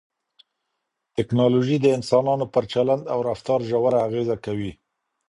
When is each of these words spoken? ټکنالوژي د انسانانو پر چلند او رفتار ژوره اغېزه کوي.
ټکنالوژي 1.15 1.77
د 1.81 1.87
انسانانو 1.97 2.45
پر 2.53 2.63
چلند 2.73 3.03
او 3.13 3.19
رفتار 3.29 3.59
ژوره 3.69 3.99
اغېزه 4.07 4.35
کوي. 4.45 4.71